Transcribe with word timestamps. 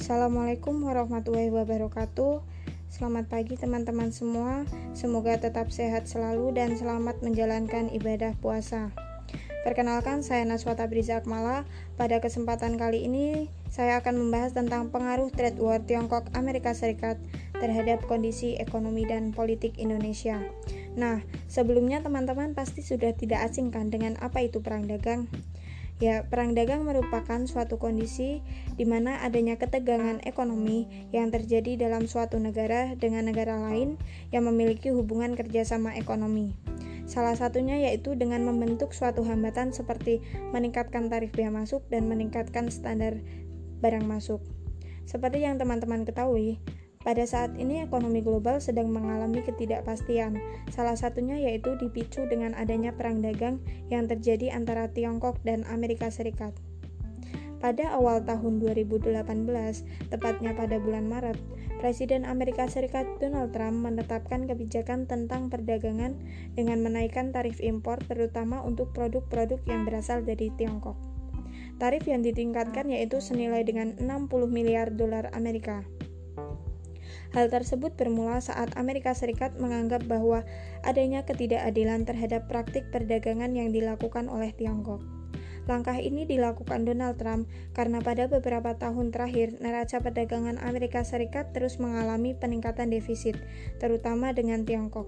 Assalamualaikum 0.00 0.80
warahmatullahi 0.80 1.52
wabarakatuh. 1.52 2.40
Selamat 2.88 3.28
pagi 3.28 3.60
teman-teman 3.60 4.08
semua. 4.08 4.64
Semoga 4.96 5.36
tetap 5.36 5.68
sehat 5.68 6.08
selalu 6.08 6.56
dan 6.56 6.72
selamat 6.72 7.20
menjalankan 7.20 7.92
ibadah 7.92 8.32
puasa. 8.40 8.96
Perkenalkan 9.60 10.24
saya 10.24 10.48
Naswata 10.48 10.88
Briza 10.88 11.20
Akmala. 11.20 11.68
Pada 12.00 12.16
kesempatan 12.24 12.80
kali 12.80 13.04
ini 13.04 13.52
saya 13.68 14.00
akan 14.00 14.24
membahas 14.24 14.56
tentang 14.56 14.88
pengaruh 14.88 15.28
trade 15.36 15.60
war 15.60 15.84
Tiongkok 15.84 16.32
Amerika 16.32 16.72
Serikat 16.72 17.20
terhadap 17.60 18.00
kondisi 18.08 18.56
ekonomi 18.56 19.04
dan 19.04 19.36
politik 19.36 19.76
Indonesia. 19.76 20.40
Nah, 20.96 21.20
sebelumnya 21.44 22.00
teman-teman 22.00 22.56
pasti 22.56 22.80
sudah 22.80 23.12
tidak 23.12 23.52
asing 23.52 23.68
kan 23.68 23.92
dengan 23.92 24.16
apa 24.24 24.40
itu 24.48 24.64
perang 24.64 24.88
dagang? 24.88 25.28
Ya, 26.00 26.24
perang 26.24 26.56
dagang 26.56 26.88
merupakan 26.88 27.44
suatu 27.44 27.76
kondisi 27.76 28.40
di 28.80 28.88
mana 28.88 29.20
adanya 29.20 29.60
ketegangan 29.60 30.24
ekonomi 30.24 30.88
yang 31.12 31.28
terjadi 31.28 31.76
dalam 31.76 32.08
suatu 32.08 32.40
negara 32.40 32.96
dengan 32.96 33.28
negara 33.28 33.60
lain 33.60 34.00
yang 34.32 34.48
memiliki 34.48 34.88
hubungan 34.88 35.36
kerjasama 35.36 35.92
ekonomi. 36.00 36.56
Salah 37.04 37.36
satunya 37.36 37.76
yaitu 37.76 38.16
dengan 38.16 38.40
membentuk 38.48 38.96
suatu 38.96 39.20
hambatan 39.28 39.76
seperti 39.76 40.24
meningkatkan 40.56 41.12
tarif 41.12 41.36
biaya 41.36 41.52
masuk 41.52 41.84
dan 41.92 42.08
meningkatkan 42.08 42.72
standar 42.72 43.20
barang 43.84 44.08
masuk. 44.08 44.40
Seperti 45.04 45.44
yang 45.44 45.60
teman-teman 45.60 46.08
ketahui, 46.08 46.64
pada 47.00 47.24
saat 47.24 47.56
ini 47.56 47.80
ekonomi 47.80 48.20
global 48.20 48.60
sedang 48.60 48.92
mengalami 48.92 49.40
ketidakpastian. 49.40 50.36
Salah 50.68 50.94
satunya 50.94 51.40
yaitu 51.40 51.72
dipicu 51.80 52.28
dengan 52.28 52.52
adanya 52.52 52.92
perang 52.92 53.24
dagang 53.24 53.56
yang 53.88 54.04
terjadi 54.04 54.52
antara 54.52 54.86
Tiongkok 54.92 55.40
dan 55.40 55.64
Amerika 55.72 56.12
Serikat. 56.12 56.52
Pada 57.60 57.92
awal 57.92 58.24
tahun 58.24 58.60
2018, 58.62 59.20
tepatnya 60.12 60.52
pada 60.56 60.80
bulan 60.80 61.08
Maret, 61.08 61.36
Presiden 61.80 62.28
Amerika 62.28 62.68
Serikat 62.68 63.08
Donald 63.20 63.56
Trump 63.56 63.80
menetapkan 63.84 64.44
kebijakan 64.44 65.08
tentang 65.08 65.48
perdagangan 65.48 66.14
dengan 66.52 66.84
menaikkan 66.84 67.32
tarif 67.32 67.60
impor 67.64 67.96
terutama 68.04 68.60
untuk 68.60 68.92
produk-produk 68.92 69.60
yang 69.64 69.88
berasal 69.88 70.20
dari 70.20 70.52
Tiongkok. 70.56 70.96
Tarif 71.80 72.04
yang 72.04 72.20
ditingkatkan 72.20 72.92
yaitu 72.92 73.24
senilai 73.24 73.64
dengan 73.64 73.96
60 73.96 74.28
miliar 74.52 74.92
dolar 74.92 75.32
Amerika. 75.32 75.84
Hal 77.30 77.46
tersebut 77.46 77.94
bermula 77.94 78.42
saat 78.42 78.74
Amerika 78.74 79.14
Serikat 79.14 79.54
menganggap 79.62 80.02
bahwa 80.10 80.42
adanya 80.82 81.22
ketidakadilan 81.22 82.02
terhadap 82.02 82.50
praktik 82.50 82.90
perdagangan 82.90 83.54
yang 83.54 83.70
dilakukan 83.70 84.26
oleh 84.26 84.50
Tiongkok. 84.50 84.98
Langkah 85.70 85.94
ini 85.94 86.26
dilakukan 86.26 86.82
Donald 86.82 87.22
Trump 87.22 87.46
karena 87.78 88.02
pada 88.02 88.26
beberapa 88.26 88.74
tahun 88.74 89.14
terakhir 89.14 89.62
neraca 89.62 90.02
perdagangan 90.02 90.58
Amerika 90.58 91.06
Serikat 91.06 91.54
terus 91.54 91.78
mengalami 91.78 92.34
peningkatan 92.34 92.90
defisit, 92.90 93.38
terutama 93.78 94.34
dengan 94.34 94.66
Tiongkok. 94.66 95.06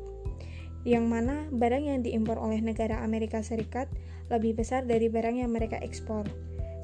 Yang 0.87 1.05
mana 1.11 1.51
barang 1.51 1.85
yang 1.91 2.01
diimpor 2.07 2.39
oleh 2.39 2.63
negara 2.63 3.03
Amerika 3.03 3.43
Serikat 3.43 3.91
lebih 4.31 4.63
besar 4.63 4.87
dari 4.87 5.11
barang 5.11 5.43
yang 5.43 5.51
mereka 5.51 5.83
ekspor. 5.83 6.31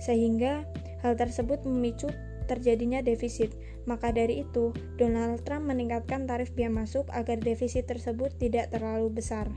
Sehingga 0.02 0.66
hal 1.06 1.14
tersebut 1.14 1.62
memicu 1.62 2.10
terjadinya 2.48 3.04
defisit. 3.04 3.52
Maka 3.84 4.10
dari 4.10 4.42
itu, 4.42 4.72
Donald 4.96 5.44
Trump 5.44 5.68
meningkatkan 5.68 6.24
tarif 6.24 6.50
biaya 6.56 6.72
masuk 6.72 7.04
agar 7.12 7.36
defisit 7.36 7.84
tersebut 7.84 8.32
tidak 8.40 8.72
terlalu 8.72 9.12
besar. 9.12 9.52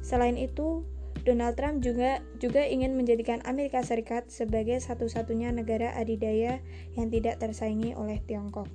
Selain 0.00 0.38
itu, 0.38 0.86
Donald 1.22 1.54
Trump 1.54 1.82
juga 1.82 2.18
juga 2.42 2.66
ingin 2.66 2.98
menjadikan 2.98 3.38
Amerika 3.46 3.78
Serikat 3.82 4.26
sebagai 4.30 4.78
satu-satunya 4.82 5.54
negara 5.54 5.94
adidaya 5.94 6.58
yang 6.98 7.10
tidak 7.10 7.38
tersaingi 7.38 7.94
oleh 7.94 8.18
Tiongkok. 8.26 8.66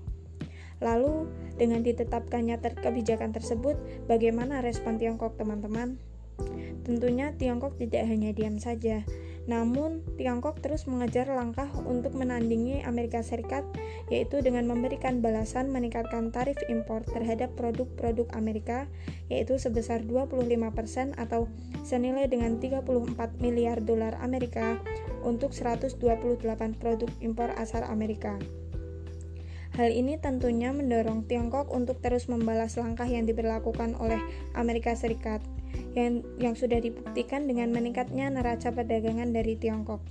Lalu, 0.80 1.28
dengan 1.57 1.81
ditetapkannya 1.81 2.62
ter 2.62 2.78
kebijakan 2.78 3.34
tersebut, 3.34 3.75
bagaimana 4.06 4.62
respon 4.62 5.02
Tiongkok, 5.02 5.36
teman-teman? 5.36 5.97
Tentunya 6.86 7.34
Tiongkok 7.36 7.75
tidak 7.81 8.06
hanya 8.06 8.30
diam 8.31 8.62
saja, 8.62 9.02
namun, 9.47 10.03
Tiongkok 10.19 10.59
terus 10.59 10.84
mengejar 10.91 11.31
langkah 11.31 11.72
untuk 11.88 12.12
menandingi 12.19 12.84
Amerika 12.84 13.24
Serikat, 13.24 13.63
yaitu 14.12 14.44
dengan 14.44 14.68
memberikan 14.68 15.24
balasan 15.24 15.72
meningkatkan 15.72 16.35
tarif 16.35 16.59
impor 16.68 17.08
terhadap 17.08 17.56
produk-produk 17.56 18.28
Amerika, 18.36 18.91
yaitu 19.31 19.56
sebesar 19.56 20.03
25% 20.03 21.16
atau 21.16 21.47
senilai 21.88 22.28
dengan 22.28 22.59
34 22.59 23.40
miliar 23.40 23.80
dolar 23.80 24.19
Amerika 24.19 24.84
untuk 25.24 25.56
128 25.56 25.96
produk 26.75 27.09
impor 27.24 27.47
asal 27.56 27.88
Amerika. 27.88 28.36
Hal 29.80 29.96
ini 29.96 30.19
tentunya 30.19 30.75
mendorong 30.75 31.24
Tiongkok 31.24 31.72
untuk 31.72 32.03
terus 32.03 32.28
membalas 32.28 32.75
langkah 32.75 33.07
yang 33.07 33.24
diberlakukan 33.24 33.96
oleh 33.96 34.19
Amerika 34.59 34.91
Serikat 34.91 35.40
yang, 35.94 36.25
yang 36.38 36.53
sudah 36.53 36.78
dibuktikan 36.78 37.50
dengan 37.50 37.73
meningkatnya 37.73 38.29
neraca 38.29 38.69
perdagangan 38.73 39.33
dari 39.33 39.57
Tiongkok. 39.57 40.03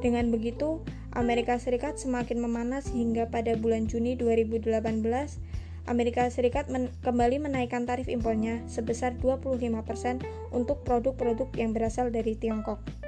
Dengan 0.00 0.32
begitu, 0.32 0.80
Amerika 1.12 1.58
Serikat 1.58 1.98
semakin 1.98 2.38
memanas 2.38 2.88
hingga 2.94 3.28
pada 3.28 3.58
bulan 3.58 3.90
Juni 3.90 4.14
2018, 4.14 4.80
Amerika 5.90 6.30
Serikat 6.30 6.70
men 6.70 6.92
kembali 7.02 7.42
menaikkan 7.42 7.82
tarif 7.82 8.06
impornya 8.06 8.62
sebesar 8.70 9.18
25% 9.18 10.22
untuk 10.54 10.86
produk-produk 10.86 11.50
yang 11.58 11.74
berasal 11.74 12.14
dari 12.14 12.38
Tiongkok. 12.38 12.99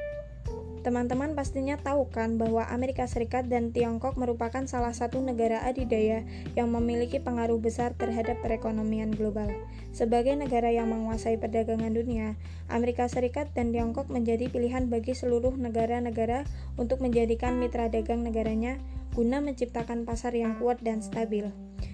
Teman-teman 0.83 1.39
pastinya 1.39 1.79
tahu 1.79 2.11
kan 2.11 2.43
bahwa 2.43 2.67
Amerika 2.67 3.07
Serikat 3.07 3.47
dan 3.47 3.71
Tiongkok 3.71 4.19
merupakan 4.19 4.67
salah 4.67 4.91
satu 4.91 5.23
negara 5.23 5.63
adidaya 5.63 6.27
yang 6.59 6.75
memiliki 6.75 7.23
pengaruh 7.23 7.63
besar 7.63 7.95
terhadap 7.95 8.43
perekonomian 8.43 9.15
global. 9.15 9.47
Sebagai 9.95 10.35
negara 10.35 10.75
yang 10.75 10.91
menguasai 10.91 11.39
perdagangan 11.39 11.95
dunia, 11.95 12.35
Amerika 12.67 13.07
Serikat 13.07 13.55
dan 13.55 13.71
Tiongkok 13.71 14.11
menjadi 14.11 14.51
pilihan 14.51 14.91
bagi 14.91 15.15
seluruh 15.15 15.55
negara-negara 15.55 16.43
untuk 16.75 16.99
menjadikan 16.99 17.63
mitra 17.63 17.87
dagang 17.87 18.27
negaranya 18.27 18.75
guna 19.15 19.39
menciptakan 19.39 20.03
pasar 20.03 20.35
yang 20.35 20.59
kuat 20.59 20.83
dan 20.83 20.99
stabil. 20.99 21.47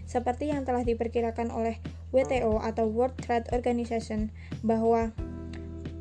Seperti 0.08 0.48
yang 0.48 0.64
telah 0.64 0.80
diperkirakan 0.80 1.52
oleh 1.52 1.76
WTO 2.16 2.64
atau 2.64 2.88
World 2.88 3.20
Trade 3.20 3.52
Organization 3.52 4.32
bahwa 4.64 5.12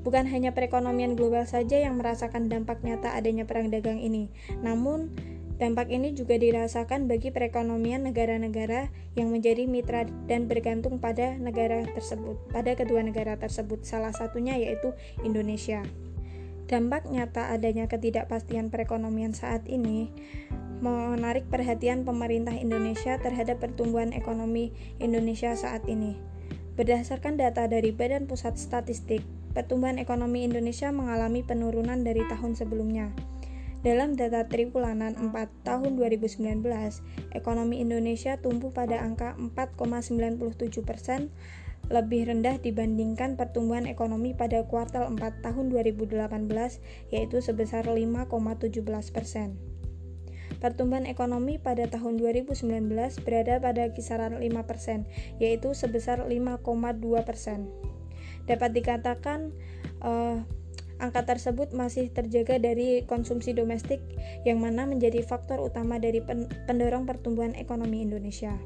Bukan 0.08 0.24
hanya 0.32 0.56
perekonomian 0.56 1.20
global 1.20 1.44
saja 1.44 1.84
yang 1.84 2.00
merasakan 2.00 2.48
dampak 2.48 2.80
nyata 2.80 3.12
adanya 3.12 3.44
perang 3.44 3.68
dagang 3.68 4.00
ini, 4.00 4.32
namun 4.64 5.12
dampak 5.60 5.92
ini 5.92 6.16
juga 6.16 6.40
dirasakan 6.40 7.12
bagi 7.12 7.28
perekonomian 7.28 8.08
negara-negara 8.08 8.88
yang 9.20 9.36
menjadi 9.36 9.68
mitra 9.68 10.08
dan 10.32 10.48
bergantung 10.48 11.04
pada 11.04 11.36
negara 11.36 11.84
tersebut, 11.92 12.40
pada 12.56 12.72
kedua 12.80 13.04
negara 13.04 13.36
tersebut. 13.36 13.84
Salah 13.84 14.16
satunya 14.16 14.56
yaitu 14.56 14.96
Indonesia. 15.28 15.84
Dampak 16.72 17.12
nyata 17.12 17.52
adanya 17.52 17.92
ketidakpastian 17.92 18.72
perekonomian 18.72 19.36
saat 19.36 19.68
ini 19.68 20.16
menarik 20.80 21.52
perhatian 21.52 22.08
pemerintah 22.08 22.56
Indonesia 22.56 23.20
terhadap 23.20 23.60
pertumbuhan 23.60 24.16
ekonomi 24.16 24.72
Indonesia 25.04 25.52
saat 25.52 25.84
ini. 25.84 26.16
Berdasarkan 26.80 27.36
data 27.36 27.68
dari 27.68 27.92
Badan 27.92 28.30
Pusat 28.30 28.56
Statistik, 28.56 29.26
pertumbuhan 29.58 29.98
ekonomi 29.98 30.46
Indonesia 30.46 30.94
mengalami 30.94 31.42
penurunan 31.42 32.06
dari 32.06 32.22
tahun 32.30 32.54
sebelumnya. 32.54 33.10
Dalam 33.82 34.14
data 34.14 34.46
triwulan 34.46 35.02
4 35.02 35.34
tahun 35.66 35.98
2019, 35.98 36.62
ekonomi 37.34 37.82
Indonesia 37.82 38.38
tumbuh 38.38 38.70
pada 38.70 39.02
angka 39.02 39.34
4,97 39.34 40.86
persen, 40.86 41.34
lebih 41.90 42.30
rendah 42.30 42.62
dibandingkan 42.62 43.34
pertumbuhan 43.34 43.90
ekonomi 43.90 44.38
pada 44.38 44.62
kuartal 44.70 45.10
4 45.18 45.42
tahun 45.42 45.74
2018, 45.74 46.78
yaitu 47.10 47.42
sebesar 47.42 47.90
5,17 47.90 48.86
persen. 49.10 49.58
Pertumbuhan 50.62 51.10
ekonomi 51.10 51.58
pada 51.58 51.90
tahun 51.90 52.22
2019 52.22 52.94
berada 53.26 53.58
pada 53.58 53.90
kisaran 53.90 54.38
5%, 54.38 55.42
yaitu 55.42 55.74
sebesar 55.74 56.30
5,2%. 56.30 57.97
Dapat 58.48 58.72
dikatakan 58.74 59.52
uh, 60.02 60.42
angka 60.98 61.30
tersebut 61.30 61.74
masih 61.78 62.10
terjaga 62.10 62.58
dari 62.58 63.06
konsumsi 63.06 63.54
domestik 63.54 64.02
yang 64.48 64.58
mana 64.58 64.90
menjadi 64.90 65.22
faktor 65.22 65.62
utama 65.62 66.02
dari 66.02 66.22
pendorong 66.66 67.06
pertumbuhan 67.06 67.54
ekonomi 67.54 68.02
Indonesia. 68.02 68.58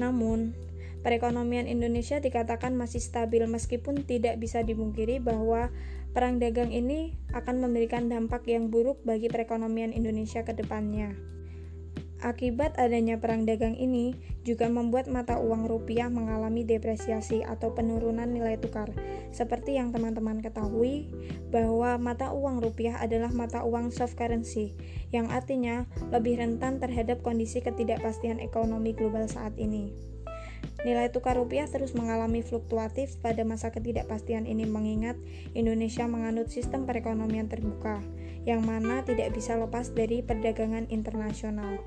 Namun, 0.00 0.56
perekonomian 1.04 1.68
Indonesia 1.68 2.20
dikatakan 2.20 2.72
masih 2.72 3.00
stabil 3.00 3.44
meskipun 3.44 4.08
tidak 4.08 4.40
bisa 4.40 4.64
dimungkiri 4.64 5.20
bahwa 5.20 5.68
perang 6.16 6.40
dagang 6.40 6.72
ini 6.72 7.12
akan 7.36 7.60
memberikan 7.60 8.08
dampak 8.08 8.48
yang 8.48 8.72
buruk 8.72 9.04
bagi 9.04 9.28
perekonomian 9.28 9.92
Indonesia 9.92 10.40
ke 10.48 10.56
depannya. 10.56 11.35
Akibat 12.24 12.72
adanya 12.80 13.20
perang 13.20 13.44
dagang 13.44 13.76
ini 13.76 14.16
juga 14.40 14.72
membuat 14.72 15.04
mata 15.04 15.36
uang 15.36 15.68
rupiah 15.68 16.08
mengalami 16.08 16.64
depresiasi 16.64 17.44
atau 17.44 17.76
penurunan 17.76 18.24
nilai 18.24 18.56
tukar. 18.56 18.88
Seperti 19.36 19.76
yang 19.76 19.92
teman-teman 19.92 20.40
ketahui 20.40 21.12
bahwa 21.52 22.00
mata 22.00 22.32
uang 22.32 22.64
rupiah 22.64 22.96
adalah 23.04 23.28
mata 23.36 23.60
uang 23.68 23.92
soft 23.92 24.16
currency 24.16 24.72
yang 25.12 25.28
artinya 25.28 25.84
lebih 26.08 26.40
rentan 26.40 26.80
terhadap 26.80 27.20
kondisi 27.20 27.60
ketidakpastian 27.60 28.40
ekonomi 28.40 28.96
global 28.96 29.28
saat 29.28 29.52
ini. 29.60 29.92
Nilai 30.88 31.12
tukar 31.12 31.36
rupiah 31.36 31.68
terus 31.68 31.92
mengalami 31.92 32.40
fluktuatif 32.40 33.20
pada 33.20 33.44
masa 33.44 33.68
ketidakpastian 33.74 34.48
ini 34.48 34.64
mengingat 34.64 35.20
Indonesia 35.52 36.08
menganut 36.08 36.48
sistem 36.48 36.88
perekonomian 36.88 37.50
terbuka 37.50 38.00
yang 38.46 38.62
mana 38.62 39.02
tidak 39.02 39.34
bisa 39.34 39.58
lepas 39.58 39.90
dari 39.92 40.22
perdagangan 40.22 40.86
internasional. 40.88 41.82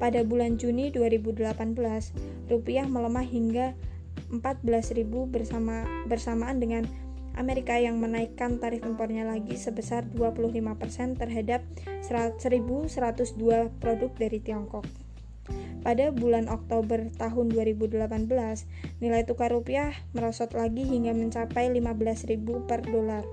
Pada 0.00 0.24
bulan 0.24 0.56
Juni 0.56 0.88
2018, 0.88 1.76
rupiah 2.48 2.88
melemah 2.88 3.28
hingga 3.28 3.76
14.000 4.32 5.04
bersama 5.28 5.84
bersamaan 6.08 6.56
dengan 6.56 6.88
Amerika 7.38 7.78
yang 7.78 8.00
menaikkan 8.02 8.58
tarif 8.58 8.82
impornya 8.82 9.22
lagi 9.22 9.54
sebesar 9.54 10.02
25% 10.08 11.20
terhadap 11.20 11.62
1.102 12.02 12.90
produk 13.78 14.10
dari 14.18 14.38
Tiongkok. 14.42 14.88
Pada 15.80 16.12
bulan 16.12 16.52
Oktober 16.52 17.08
tahun 17.16 17.46
2018, 17.52 18.04
nilai 19.00 19.22
tukar 19.24 19.52
rupiah 19.52 19.96
merosot 20.12 20.52
lagi 20.52 20.84
hingga 20.84 21.16
mencapai 21.16 21.72
15.000 21.72 22.68
per 22.68 22.84
dolar. 22.84 23.24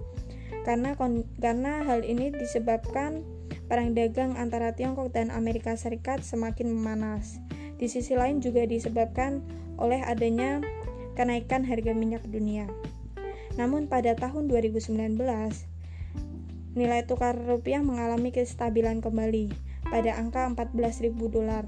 Karena 0.68 0.96
karena 1.40 1.84
hal 1.84 2.04
ini 2.04 2.32
disebabkan 2.32 3.24
perang 3.68 3.96
dagang 3.96 4.36
antara 4.40 4.72
Tiongkok 4.76 5.12
dan 5.12 5.32
Amerika 5.32 5.76
Serikat 5.76 6.24
semakin 6.24 6.72
memanas. 6.72 7.40
Di 7.78 7.86
sisi 7.92 8.18
lain 8.18 8.42
juga 8.42 8.66
disebabkan 8.66 9.44
oleh 9.78 10.02
adanya 10.02 10.64
kenaikan 11.14 11.68
harga 11.68 11.94
minyak 11.94 12.26
dunia. 12.26 12.66
Namun 13.58 13.90
pada 13.90 14.14
tahun 14.14 14.50
2019, 14.50 15.18
nilai 16.78 17.02
tukar 17.10 17.34
rupiah 17.34 17.82
mengalami 17.82 18.30
kestabilan 18.30 19.02
kembali 19.02 19.50
pada 19.90 20.14
angka 20.14 20.46
14.000 20.54 21.18
dolar. 21.30 21.66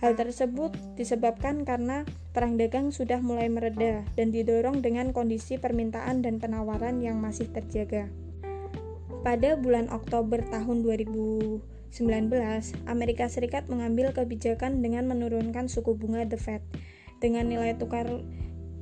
Hal 0.00 0.16
tersebut 0.16 0.72
disebabkan 0.96 1.68
karena 1.68 2.08
perang 2.32 2.56
dagang 2.56 2.88
sudah 2.88 3.20
mulai 3.20 3.52
mereda 3.52 4.00
dan 4.16 4.32
didorong 4.32 4.80
dengan 4.80 5.12
kondisi 5.12 5.60
permintaan 5.60 6.24
dan 6.24 6.40
penawaran 6.40 7.04
yang 7.04 7.20
masih 7.20 7.52
terjaga. 7.52 8.08
Pada 9.20 9.60
bulan 9.60 9.92
Oktober 9.92 10.40
tahun 10.48 10.80
2019, 10.80 11.60
Amerika 12.88 13.28
Serikat 13.28 13.68
mengambil 13.68 14.16
kebijakan 14.16 14.80
dengan 14.80 15.04
menurunkan 15.04 15.68
suku 15.68 15.92
bunga 15.92 16.24
The 16.24 16.40
Fed 16.40 16.64
dengan 17.20 17.52
nilai 17.52 17.76
tukar 17.76 18.08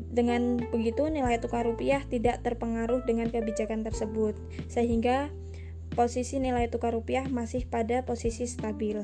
dengan 0.09 0.63
begitu 0.71 1.11
nilai 1.11 1.43
tukar 1.43 1.67
rupiah 1.67 2.07
tidak 2.07 2.47
terpengaruh 2.47 3.03
dengan 3.05 3.29
kebijakan 3.35 3.83
tersebut 3.83 4.39
sehingga 4.71 5.35
posisi 5.99 6.39
nilai 6.39 6.71
tukar 6.71 6.95
rupiah 6.95 7.27
masih 7.27 7.67
pada 7.67 8.07
posisi 8.07 8.47
stabil 8.47 9.03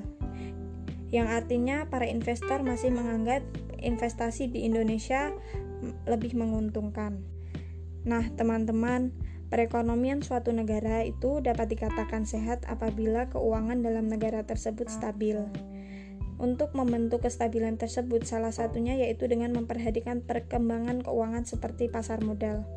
yang 1.15 1.31
artinya 1.31 1.87
para 1.87 2.11
investor 2.11 2.67
masih 2.67 2.91
menganggap 2.91 3.47
investasi 3.79 4.51
di 4.51 4.67
Indonesia 4.67 5.31
lebih 6.11 6.35
menguntungkan. 6.35 7.23
Nah, 8.03 8.27
teman-teman, 8.35 9.15
Perekonomian 9.55 10.19
suatu 10.19 10.51
negara 10.51 11.07
itu 11.07 11.39
dapat 11.39 11.71
dikatakan 11.71 12.27
sehat 12.27 12.67
apabila 12.67 13.31
keuangan 13.31 13.87
dalam 13.87 14.11
negara 14.11 14.43
tersebut 14.43 14.91
stabil. 14.91 15.39
Untuk 16.45 16.77
membentuk 16.77 17.25
kestabilan 17.25 17.81
tersebut, 17.81 18.29
salah 18.29 18.53
satunya 18.53 19.01
yaitu 19.01 19.25
dengan 19.25 19.57
memperhatikan 19.57 20.21
perkembangan 20.21 21.01
keuangan 21.01 21.49
seperti 21.49 21.89
pasar 21.89 22.21
modal. 22.21 22.69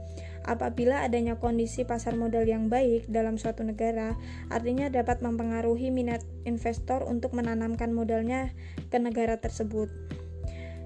Apabila 0.47 1.03
adanya 1.03 1.35
kondisi 1.35 1.83
pasar 1.83 2.15
modal 2.15 2.47
yang 2.47 2.71
baik 2.71 3.11
dalam 3.11 3.35
suatu 3.35 3.67
negara, 3.67 4.15
artinya 4.47 4.87
dapat 4.87 5.19
mempengaruhi 5.19 5.91
minat 5.91 6.23
investor 6.47 7.03
untuk 7.03 7.35
menanamkan 7.35 7.91
modalnya 7.91 8.55
ke 8.87 9.03
negara 9.03 9.35
tersebut. 9.43 9.91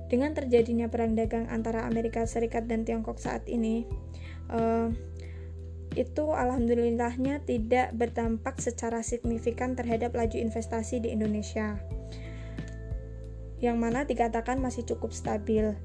Dengan 0.10 0.34
terjadinya 0.34 0.90
perang 0.90 1.14
dagang 1.14 1.54
antara 1.54 1.86
Amerika 1.86 2.26
Serikat 2.26 2.66
dan 2.66 2.82
Tiongkok 2.82 3.22
saat 3.22 3.46
ini, 3.46 3.86
uh, 4.50 4.90
itu 5.94 6.34
alhamdulillahnya 6.34 7.46
tidak 7.46 7.94
berdampak 7.94 8.58
secara 8.58 9.06
signifikan 9.06 9.78
terhadap 9.78 10.18
laju 10.18 10.42
investasi 10.42 10.98
di 10.98 11.14
Indonesia 11.14 12.01
yang 13.62 13.78
mana 13.78 14.04
dikatakan 14.10 14.60
masih 14.60 14.84
cukup 14.84 15.14
stabil. 15.14 15.78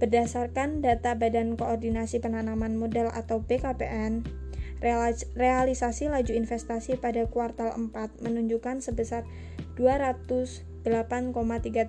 Berdasarkan 0.00 0.80
data 0.80 1.14
Badan 1.14 1.54
Koordinasi 1.60 2.24
Penanaman 2.24 2.80
Modal 2.80 3.12
atau 3.12 3.44
BKPN, 3.44 4.24
realisasi 5.34 6.08
laju 6.08 6.32
investasi 6.32 6.96
pada 6.96 7.26
kuartal 7.26 7.74
4 7.76 8.22
menunjukkan 8.22 8.80
sebesar 8.80 9.26
208,3 9.76 10.88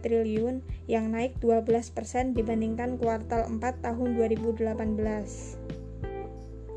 triliun 0.04 0.66
yang 0.90 1.14
naik 1.14 1.38
12% 1.40 2.34
dibandingkan 2.34 2.98
kuartal 2.98 3.46
4 3.46 3.86
tahun 3.86 4.10
2018 4.18 5.80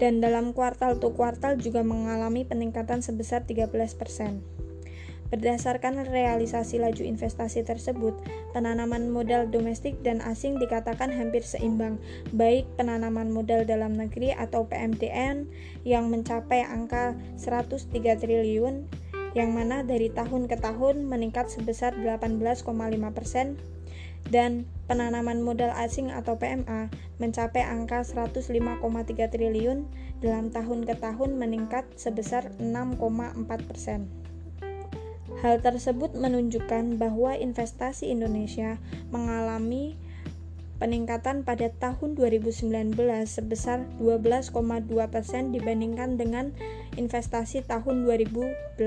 dan 0.02 0.18
dalam 0.18 0.50
kuartal 0.50 0.98
to 0.98 1.14
kuartal 1.14 1.54
juga 1.54 1.86
mengalami 1.86 2.42
peningkatan 2.42 3.06
sebesar 3.06 3.46
13%. 3.46 4.51
Berdasarkan 5.32 6.12
realisasi 6.12 6.76
laju 6.76 7.08
investasi 7.08 7.64
tersebut, 7.64 8.12
penanaman 8.52 9.08
modal 9.08 9.48
domestik 9.48 9.96
dan 10.04 10.20
asing 10.20 10.60
dikatakan 10.60 11.08
hampir 11.08 11.40
seimbang, 11.40 11.96
baik 12.36 12.68
penanaman 12.76 13.32
modal 13.32 13.64
dalam 13.64 13.96
negeri 13.96 14.36
atau 14.36 14.68
PMDN 14.68 15.48
yang 15.88 16.12
mencapai 16.12 16.68
angka 16.68 17.16
103 17.40 17.96
triliun 18.20 18.84
yang 19.32 19.56
mana 19.56 19.80
dari 19.80 20.12
tahun 20.12 20.52
ke 20.52 20.60
tahun 20.60 21.08
meningkat 21.08 21.48
sebesar 21.48 21.96
18,5 21.96 22.68
persen 23.16 23.56
dan 24.28 24.68
penanaman 24.84 25.40
modal 25.40 25.72
asing 25.72 26.12
atau 26.12 26.36
PMA 26.36 26.92
mencapai 27.16 27.64
angka 27.64 28.04
105,3 28.04 28.52
triliun 29.32 29.88
dalam 30.20 30.52
tahun 30.52 30.84
ke 30.84 31.00
tahun 31.00 31.40
meningkat 31.40 31.88
sebesar 31.96 32.52
6,4 32.60 33.00
persen. 33.64 34.21
Hal 35.42 35.58
tersebut 35.58 36.14
menunjukkan 36.14 37.02
bahwa 37.02 37.34
investasi 37.34 38.14
Indonesia 38.14 38.78
mengalami 39.10 39.98
peningkatan 40.78 41.42
pada 41.42 41.66
tahun 41.82 42.14
2019 42.14 42.94
sebesar 43.26 43.82
12,2 43.98 44.54
persen 45.10 45.50
dibandingkan 45.50 46.14
dengan 46.14 46.54
investasi 46.94 47.66
tahun 47.66 48.06
2018. 48.06 48.78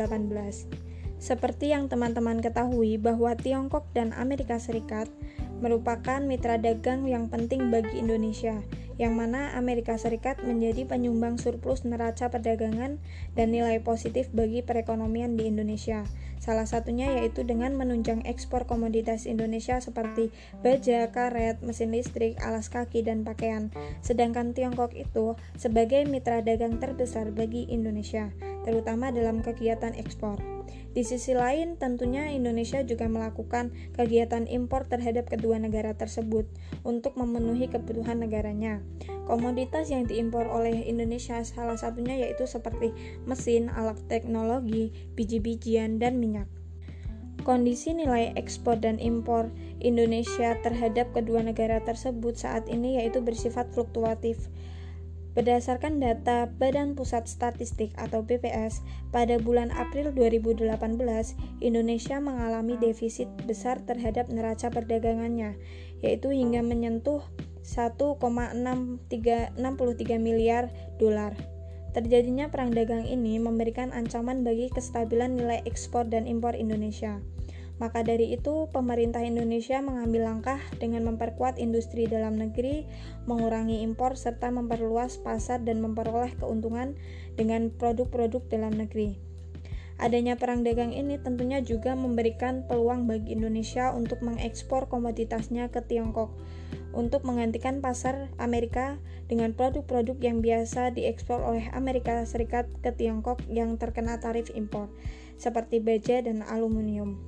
Seperti 1.19 1.75
yang 1.75 1.91
teman-teman 1.91 2.39
ketahui 2.39 2.99
bahwa 2.99 3.35
Tiongkok 3.35 3.87
dan 3.91 4.15
Amerika 4.15 4.55
Serikat 4.55 5.11
merupakan 5.59 6.19
mitra 6.19 6.59
dagang 6.59 7.07
yang 7.07 7.31
penting 7.31 7.71
bagi 7.71 7.99
Indonesia, 7.99 8.59
yang 8.95 9.19
mana 9.19 9.51
Amerika 9.59 9.99
Serikat 9.99 10.39
menjadi 10.43 10.87
penyumbang 10.87 11.35
surplus 11.35 11.83
neraca 11.83 12.31
perdagangan 12.31 12.97
dan 13.35 13.47
nilai 13.51 13.83
positif 13.83 14.31
bagi 14.31 14.63
perekonomian 14.63 15.35
di 15.35 15.51
Indonesia. 15.51 16.07
Salah 16.39 16.69
satunya 16.69 17.09
yaitu 17.17 17.41
dengan 17.41 17.73
menunjang 17.73 18.21
ekspor 18.23 18.69
komoditas 18.69 19.25
Indonesia 19.25 19.81
seperti 19.81 20.29
baja, 20.61 21.09
karet, 21.09 21.59
mesin 21.65 21.89
listrik, 21.89 22.37
alas 22.37 22.69
kaki, 22.69 23.01
dan 23.01 23.25
pakaian. 23.25 23.73
Sedangkan 24.05 24.53
Tiongkok 24.53 24.93
itu 24.93 25.33
sebagai 25.57 26.05
mitra 26.05 26.45
dagang 26.45 26.77
terbesar 26.77 27.33
bagi 27.33 27.65
Indonesia, 27.65 28.29
terutama 28.61 29.09
dalam 29.09 29.41
kegiatan 29.41 29.97
ekspor. 29.97 30.54
Di 30.95 31.03
sisi 31.03 31.35
lain, 31.35 31.75
tentunya 31.75 32.31
Indonesia 32.31 32.79
juga 32.79 33.11
melakukan 33.11 33.75
kegiatan 33.99 34.47
impor 34.47 34.87
terhadap 34.87 35.27
kedua 35.27 35.59
negara 35.59 35.91
tersebut 35.91 36.47
untuk 36.87 37.19
memenuhi 37.19 37.67
kebutuhan 37.67 38.23
negaranya. 38.23 38.79
Komoditas 39.27 39.91
yang 39.91 40.07
diimpor 40.07 40.47
oleh 40.47 40.87
Indonesia 40.87 41.43
salah 41.43 41.75
satunya 41.75 42.15
yaitu 42.15 42.47
seperti 42.47 42.95
mesin, 43.27 43.67
alat 43.75 43.99
teknologi, 44.07 44.95
biji-bijian, 45.19 45.99
dan 45.99 46.15
minyak. 46.15 46.47
Kondisi 47.43 47.91
nilai 47.91 48.31
ekspor 48.39 48.79
dan 48.79 48.95
impor 48.95 49.51
Indonesia 49.83 50.55
terhadap 50.63 51.11
kedua 51.11 51.43
negara 51.43 51.83
tersebut 51.83 52.39
saat 52.39 52.71
ini 52.71 53.03
yaitu 53.03 53.19
bersifat 53.19 53.67
fluktuatif 53.75 54.47
Berdasarkan 55.35 55.99
data 55.99 56.47
Badan 56.47 56.95
Pusat 56.95 57.27
Statistik 57.27 57.91
atau 57.99 58.23
BPS, 58.23 58.79
pada 59.11 59.35
bulan 59.35 59.67
April 59.75 60.15
2018, 60.15 60.71
Indonesia 61.59 62.23
mengalami 62.23 62.79
defisit 62.79 63.27
besar 63.43 63.83
terhadap 63.83 64.31
neraca 64.31 64.71
perdagangannya, 64.71 65.59
yaitu 65.99 66.31
hingga 66.31 66.63
menyentuh 66.63 67.19
1,63 67.67 68.55
miliar 70.23 70.71
dolar. 70.95 71.35
Terjadinya 71.91 72.47
perang 72.47 72.71
dagang 72.71 73.03
ini 73.03 73.35
memberikan 73.35 73.91
ancaman 73.91 74.43
bagi 74.47 74.71
kestabilan 74.71 75.35
nilai 75.35 75.59
ekspor 75.67 76.07
dan 76.07 76.31
impor 76.31 76.55
Indonesia. 76.55 77.19
Maka 77.75 78.07
dari 78.07 78.31
itu, 78.31 78.71
pemerintah 78.71 79.19
Indonesia 79.19 79.83
mengambil 79.83 80.31
langkah 80.31 80.63
dengan 80.79 81.03
memperkuat 81.11 81.59
industri 81.59 82.07
dalam 82.07 82.39
negeri, 82.39 82.87
mengurangi 83.27 83.83
impor, 83.83 84.15
serta 84.15 84.47
memperluas 84.47 85.19
pasar 85.19 85.59
dan 85.59 85.83
memperoleh 85.83 86.31
keuntungan 86.39 86.95
dengan 87.35 87.67
produk-produk 87.75 88.47
dalam 88.47 88.79
negeri. 88.79 89.19
Adanya 89.95 90.35
perang 90.35 90.63
dagang 90.63 90.91
ini 90.91 91.15
tentunya 91.19 91.63
juga 91.63 91.95
memberikan 91.95 92.67
peluang 92.67 93.07
bagi 93.07 93.31
Indonesia 93.31 93.95
untuk 93.95 94.19
mengekspor 94.23 94.91
komoditasnya 94.91 95.71
ke 95.71 95.79
Tiongkok 95.87 96.35
untuk 96.95 97.27
menggantikan 97.27 97.83
pasar 97.83 98.31
Amerika 98.39 98.95
dengan 99.27 99.51
produk-produk 99.51 100.15
yang 100.23 100.39
biasa 100.39 100.95
diekspor 100.95 101.43
oleh 101.43 101.67
Amerika 101.75 102.23
Serikat 102.23 102.71
ke 102.79 102.95
Tiongkok 102.95 103.43
yang 103.51 103.75
terkena 103.75 104.19
tarif 104.19 104.47
impor, 104.55 104.87
seperti 105.35 105.83
baja 105.83 106.23
dan 106.23 106.43
aluminium. 106.43 107.19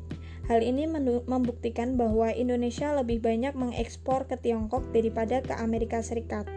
Hal 0.47 0.63
ini 0.63 0.87
membuktikan 1.27 1.99
bahwa 1.99 2.31
Indonesia 2.31 2.95
lebih 2.95 3.19
banyak 3.19 3.51
mengekspor 3.51 4.31
ke 4.31 4.39
Tiongkok 4.39 4.87
daripada 4.95 5.43
ke 5.43 5.51
Amerika 5.51 5.99
Serikat, 5.99 6.47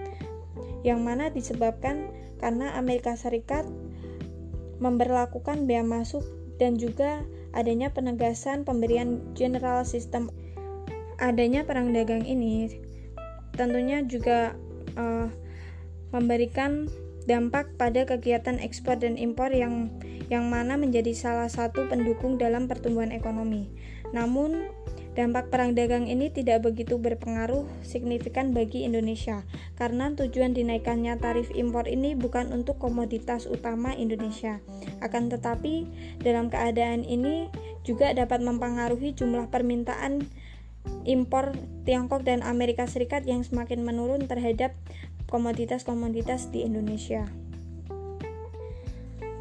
yang 0.87 1.03
mana 1.03 1.35
disebabkan 1.35 2.07
karena 2.39 2.79
Amerika 2.79 3.19
Serikat 3.19 3.67
memperlakukan 4.79 5.67
bea 5.67 5.83
masuk 5.83 6.23
dan 6.57 6.79
juga 6.79 7.27
adanya 7.51 7.91
penegasan 7.91 8.63
pemberian 8.63 9.21
general 9.35 9.83
sistem 9.83 10.31
adanya 11.21 11.69
perang 11.69 11.93
dagang 11.93 12.25
ini 12.25 12.81
tentunya 13.53 14.01
juga 14.07 14.57
uh, 14.97 15.29
memberikan 16.17 16.89
dampak 17.29 17.77
pada 17.77 18.09
kegiatan 18.09 18.57
ekspor 18.57 18.97
dan 18.97 19.21
impor 19.21 19.53
yang 19.53 19.93
yang 20.31 20.47
mana 20.47 20.79
menjadi 20.79 21.11
salah 21.13 21.51
satu 21.51 21.91
pendukung 21.91 22.39
dalam 22.39 22.71
pertumbuhan 22.71 23.11
ekonomi. 23.11 23.67
Namun, 24.15 24.71
dampak 25.19 25.51
perang 25.51 25.75
dagang 25.75 26.07
ini 26.07 26.31
tidak 26.31 26.63
begitu 26.65 26.97
berpengaruh 26.97 27.67
signifikan 27.83 28.55
bagi 28.55 28.87
Indonesia 28.87 29.43
karena 29.75 30.15
tujuan 30.15 30.55
dinaikannya 30.55 31.19
tarif 31.19 31.51
impor 31.51 31.91
ini 31.91 32.15
bukan 32.15 32.55
untuk 32.55 32.79
komoditas 32.79 33.51
utama 33.51 33.91
Indonesia. 33.93 34.63
Akan 35.03 35.27
tetapi, 35.27 35.91
dalam 36.23 36.47
keadaan 36.47 37.03
ini 37.03 37.51
juga 37.83 38.15
dapat 38.15 38.39
mempengaruhi 38.41 39.13
jumlah 39.19 39.51
permintaan 39.51 40.25
impor 41.05 41.53
Tiongkok 41.85 42.23
dan 42.23 42.41
Amerika 42.47 42.87
Serikat 42.87 43.27
yang 43.27 43.43
semakin 43.43 43.83
menurun 43.83 44.31
terhadap 44.31 44.73
komoditas-komoditas 45.27 46.55
di 46.55 46.65
Indonesia. 46.67 47.27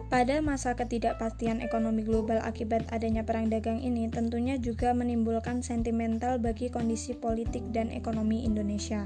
Pada 0.10 0.42
masa 0.42 0.74
ketidakpastian 0.74 1.62
ekonomi 1.62 2.02
global 2.02 2.42
akibat 2.42 2.90
adanya 2.90 3.22
perang 3.22 3.46
dagang 3.46 3.78
ini 3.78 4.10
tentunya 4.10 4.58
juga 4.58 4.90
menimbulkan 4.98 5.62
sentimental 5.62 6.42
bagi 6.42 6.74
kondisi 6.74 7.14
politik 7.14 7.62
dan 7.70 7.94
ekonomi 7.94 8.42
Indonesia. 8.42 9.06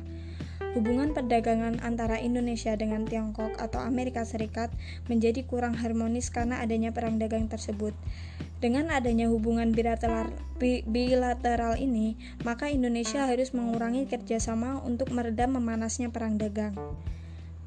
Hubungan 0.79 1.12
perdagangan 1.12 1.83
antara 1.83 2.24
Indonesia 2.24 2.72
dengan 2.79 3.03
Tiongkok 3.03 3.60
atau 3.60 3.83
Amerika 3.83 4.24
Serikat 4.24 4.72
menjadi 5.12 5.43
kurang 5.43 5.75
harmonis 5.75 6.31
karena 6.31 6.63
adanya 6.63 6.95
perang 6.95 7.19
dagang 7.19 7.51
tersebut. 7.51 7.91
Dengan 8.63 8.88
adanya 8.88 9.27
hubungan 9.27 9.75
bilateral, 9.75 10.31
bilateral 10.88 11.83
ini, 11.83 12.15
maka 12.48 12.72
Indonesia 12.72 13.27
harus 13.27 13.51
mengurangi 13.51 14.07
kerjasama 14.07 14.79
untuk 14.88 15.12
meredam 15.12 15.60
memanasnya 15.60 16.15
perang 16.15 16.39
dagang. 16.39 16.79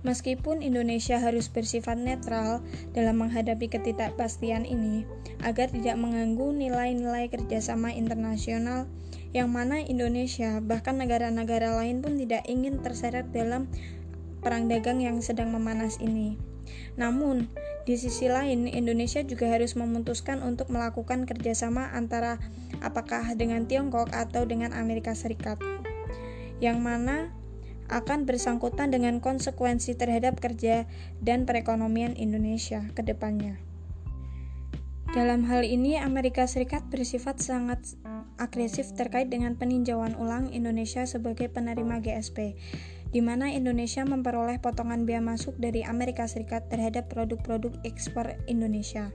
Meskipun 0.07 0.63
Indonesia 0.63 1.19
harus 1.19 1.51
bersifat 1.51 1.99
netral 1.99 2.63
dalam 2.95 3.27
menghadapi 3.27 3.67
ketidakpastian 3.67 4.63
ini, 4.63 5.03
agar 5.43 5.67
tidak 5.67 5.99
mengganggu 5.99 6.55
nilai-nilai 6.55 7.27
kerjasama 7.27 7.91
internasional, 7.91 8.87
yang 9.35 9.51
mana 9.51 9.83
Indonesia, 9.83 10.63
bahkan 10.63 11.03
negara-negara 11.03 11.75
lain 11.75 12.07
pun 12.07 12.15
tidak 12.23 12.47
ingin 12.47 12.79
terseret 12.87 13.35
dalam 13.35 13.67
perang 14.47 14.71
dagang 14.71 15.03
yang 15.03 15.19
sedang 15.19 15.51
memanas 15.51 15.99
ini. 15.99 16.39
Namun, 16.95 17.51
di 17.83 17.99
sisi 17.99 18.31
lain, 18.31 18.71
Indonesia 18.71 19.27
juga 19.27 19.51
harus 19.51 19.75
memutuskan 19.75 20.39
untuk 20.39 20.71
melakukan 20.71 21.27
kerjasama 21.27 21.91
antara 21.99 22.39
apakah 22.79 23.35
dengan 23.35 23.67
Tiongkok 23.67 24.15
atau 24.15 24.47
dengan 24.47 24.71
Amerika 24.71 25.19
Serikat, 25.19 25.59
yang 26.63 26.79
mana 26.79 27.35
akan 27.89 28.27
bersangkutan 28.27 28.91
dengan 28.91 29.23
konsekuensi 29.23 29.95
terhadap 29.95 30.39
kerja 30.43 30.91
dan 31.23 31.47
perekonomian 31.47 32.19
Indonesia 32.19 32.83
ke 32.95 33.03
depannya. 33.07 33.59
Dalam 35.17 35.47
hal 35.49 35.65
ini, 35.65 35.97
Amerika 35.97 36.45
Serikat 36.45 36.93
bersifat 36.93 37.41
sangat 37.41 37.97
agresif 38.37 38.93
terkait 38.93 39.33
dengan 39.33 39.57
peninjauan 39.57 40.13
ulang 40.19 40.53
Indonesia 40.53 41.07
sebagai 41.09 41.49
penerima 41.49 42.05
GSP, 42.05 42.59
di 43.15 43.25
mana 43.25 43.49
Indonesia 43.49 44.05
memperoleh 44.05 44.61
potongan 44.61 45.09
biaya 45.09 45.25
masuk 45.25 45.57
dari 45.57 45.87
Amerika 45.87 46.29
Serikat 46.29 46.69
terhadap 46.69 47.09
produk-produk 47.09 47.73
ekspor 47.87 48.37
Indonesia. 48.51 49.15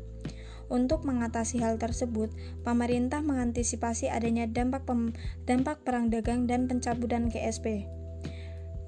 Untuk 0.72 1.04
mengatasi 1.04 1.60
hal 1.60 1.76
tersebut, 1.76 2.32
pemerintah 2.64 3.20
mengantisipasi 3.20 4.08
adanya 4.08 4.48
dampak, 4.48 4.88
dampak 5.44 5.84
perang 5.84 6.08
dagang 6.08 6.48
dan 6.48 6.72
pencabutan 6.72 7.28
GSP 7.28 8.01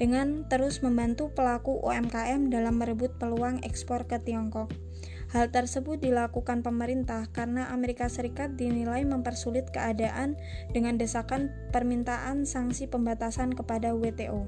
dengan 0.02 0.46
terus 0.50 0.82
membantu 0.82 1.30
pelaku 1.34 1.82
UMKM 1.84 2.50
dalam 2.50 2.82
merebut 2.82 3.18
peluang 3.22 3.62
ekspor 3.62 4.06
ke 4.10 4.18
Tiongkok. 4.22 4.74
Hal 5.34 5.50
tersebut 5.50 5.98
dilakukan 5.98 6.62
pemerintah 6.62 7.26
karena 7.34 7.74
Amerika 7.74 8.06
Serikat 8.06 8.54
dinilai 8.54 9.02
mempersulit 9.02 9.74
keadaan 9.74 10.38
dengan 10.70 11.02
desakan 11.02 11.50
permintaan 11.74 12.46
sanksi 12.46 12.86
pembatasan 12.86 13.58
kepada 13.58 13.98
WTO. 13.98 14.46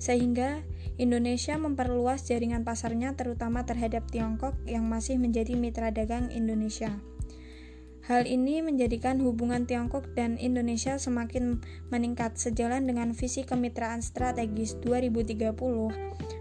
Sehingga 0.00 0.64
Indonesia 0.96 1.60
memperluas 1.60 2.24
jaringan 2.24 2.64
pasarnya 2.64 3.12
terutama 3.12 3.68
terhadap 3.68 4.08
Tiongkok 4.08 4.56
yang 4.64 4.88
masih 4.88 5.20
menjadi 5.20 5.52
mitra 5.52 5.92
dagang 5.92 6.32
Indonesia. 6.32 6.96
Hal 8.06 8.22
ini 8.30 8.62
menjadikan 8.62 9.18
hubungan 9.18 9.66
Tiongkok 9.66 10.14
dan 10.14 10.38
Indonesia 10.38 10.94
semakin 10.94 11.58
meningkat 11.90 12.38
sejalan 12.38 12.86
dengan 12.86 13.10
visi 13.10 13.42
kemitraan 13.42 13.98
strategis 13.98 14.78
2030 14.78 15.50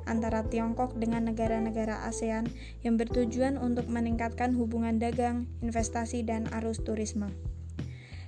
antara 0.06 0.46
Tiongkok 0.46 0.94
dengan 0.94 1.26
negara-negara 1.26 2.06
ASEAN 2.06 2.46
yang 2.86 3.02
bertujuan 3.02 3.58
untuk 3.58 3.90
meningkatkan 3.90 4.54
hubungan 4.54 5.02
dagang, 5.02 5.50
investasi, 5.66 6.22
dan 6.22 6.46
arus 6.62 6.86
turisme. 6.86 7.34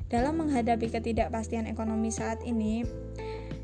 Dalam 0.09 0.41
menghadapi 0.41 0.89
ketidakpastian 0.89 1.69
ekonomi 1.69 2.09
saat 2.09 2.41
ini, 2.41 2.89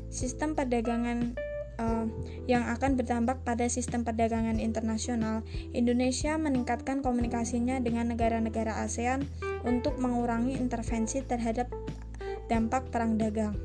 sistem 0.06 0.54
perdagangan 0.54 1.34
uh, 1.78 2.06
yang 2.50 2.66
akan 2.68 2.98
berdampak 2.98 3.42
pada 3.42 3.66
sistem 3.66 4.04
perdagangan 4.04 4.60
internasional, 4.60 5.42
Indonesia 5.72 6.36
meningkatkan 6.36 7.00
komunikasinya 7.00 7.80
dengan 7.80 8.12
negara-negara 8.12 8.84
ASEAN 8.84 9.24
untuk 9.64 9.96
mengurangi 9.98 10.58
intervensi 10.58 11.24
terhadap 11.24 11.72
dampak 12.46 12.92
perang 12.92 13.16
dagang. 13.16 13.56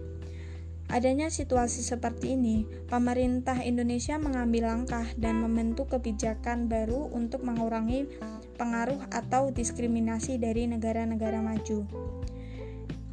Adanya 0.90 1.30
situasi 1.30 1.86
seperti 1.86 2.34
ini, 2.34 2.66
pemerintah 2.90 3.62
Indonesia 3.62 4.18
mengambil 4.18 4.74
langkah 4.74 5.06
dan 5.22 5.38
membentuk 5.38 5.94
kebijakan 5.94 6.66
baru 6.66 7.14
untuk 7.14 7.46
mengurangi 7.46 8.10
pengaruh 8.58 8.98
atau 9.14 9.54
diskriminasi 9.54 10.42
dari 10.42 10.66
negara-negara 10.66 11.46
maju. 11.46 12.09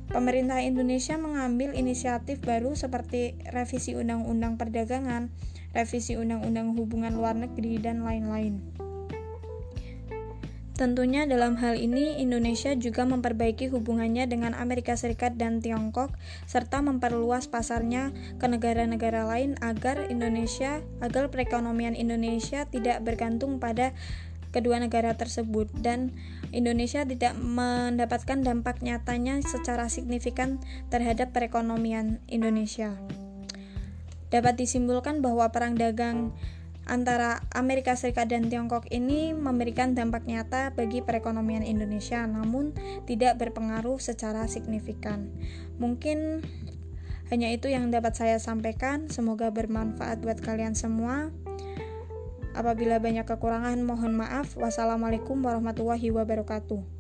Pemerintah 0.07 0.63
Indonesia 0.63 1.19
mengambil 1.19 1.75
inisiatif 1.75 2.39
baru 2.41 2.79
seperti 2.79 3.35
revisi 3.51 3.99
Undang-Undang 3.99 4.55
Perdagangan, 4.55 5.35
revisi 5.75 6.15
Undang-Undang 6.15 6.79
Hubungan 6.79 7.19
Luar 7.19 7.35
Negeri, 7.35 7.83
dan 7.83 8.07
lain-lain. 8.07 8.63
Tentunya 10.77 11.25
dalam 11.25 11.57
hal 11.57 11.81
ini 11.81 12.21
Indonesia 12.21 12.77
juga 12.77 13.09
memperbaiki 13.09 13.73
hubungannya 13.73 14.29
dengan 14.29 14.53
Amerika 14.53 14.93
Serikat 14.93 15.41
dan 15.41 15.65
Tiongkok 15.65 16.13
serta 16.45 16.85
memperluas 16.85 17.49
pasarnya 17.49 18.13
ke 18.37 18.45
negara-negara 18.45 19.25
lain 19.25 19.57
agar 19.65 20.13
Indonesia 20.13 20.85
agar 21.01 21.33
perekonomian 21.33 21.97
Indonesia 21.97 22.69
tidak 22.69 23.01
bergantung 23.09 23.57
pada 23.57 23.97
kedua 24.57 24.81
negara 24.81 25.13
tersebut 25.13 25.69
dan 25.85 26.17
Indonesia 26.57 27.05
tidak 27.05 27.37
mendapatkan 27.37 28.41
dampak 28.41 28.81
nyatanya 28.81 29.45
secara 29.45 29.93
signifikan 29.93 30.57
terhadap 30.89 31.37
perekonomian 31.37 32.25
Indonesia. 32.33 32.97
Dapat 34.33 34.57
disimpulkan 34.57 35.21
bahwa 35.21 35.53
perang 35.53 35.77
dagang 35.77 36.33
antara 36.89 37.43
Amerika 37.53 37.99
Serikat 37.99 38.33
dan 38.33 38.49
Tiongkok 38.49 38.89
ini 38.89 39.37
memberikan 39.37 39.93
dampak 39.93 40.25
nyata 40.25 40.73
bagi 40.73 41.05
perekonomian 41.05 41.67
Indonesia, 41.67 42.25
namun 42.25 42.73
tidak 43.05 43.37
berpengaruh 43.37 44.01
secara 44.01 44.49
signifikan. 44.49 45.29
Mungkin 45.77 46.41
hanya 47.27 47.51
itu 47.51 47.67
yang 47.67 47.91
dapat 47.91 48.15
saya 48.15 48.39
sampaikan. 48.39 49.11
Semoga 49.11 49.51
bermanfaat 49.51 50.23
buat 50.23 50.39
kalian 50.39 50.79
semua. 50.79 51.35
Apabila 52.57 52.97
banyak 52.97 53.29
kekurangan, 53.29 53.77
mohon 53.85 54.17
maaf. 54.17 54.57
Wassalamualaikum 54.57 55.37
warahmatullahi 55.45 56.09
wabarakatuh. 56.09 56.96